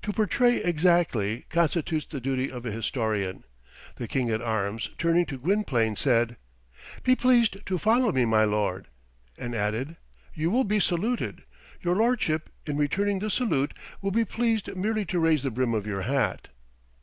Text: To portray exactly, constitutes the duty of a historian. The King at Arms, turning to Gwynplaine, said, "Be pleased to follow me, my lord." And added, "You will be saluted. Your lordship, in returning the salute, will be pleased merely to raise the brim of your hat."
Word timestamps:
To 0.00 0.14
portray 0.14 0.62
exactly, 0.62 1.44
constitutes 1.50 2.06
the 2.06 2.22
duty 2.22 2.50
of 2.50 2.64
a 2.64 2.70
historian. 2.72 3.44
The 3.96 4.08
King 4.08 4.30
at 4.30 4.40
Arms, 4.40 4.88
turning 4.96 5.26
to 5.26 5.36
Gwynplaine, 5.36 5.94
said, 5.94 6.38
"Be 7.02 7.14
pleased 7.14 7.58
to 7.66 7.76
follow 7.76 8.10
me, 8.10 8.24
my 8.24 8.44
lord." 8.44 8.88
And 9.36 9.54
added, 9.54 9.98
"You 10.32 10.50
will 10.50 10.64
be 10.64 10.80
saluted. 10.80 11.42
Your 11.82 11.96
lordship, 11.96 12.48
in 12.64 12.78
returning 12.78 13.18
the 13.18 13.28
salute, 13.28 13.74
will 14.00 14.10
be 14.10 14.24
pleased 14.24 14.74
merely 14.74 15.04
to 15.04 15.20
raise 15.20 15.42
the 15.42 15.50
brim 15.50 15.74
of 15.74 15.86
your 15.86 16.00
hat." 16.00 16.48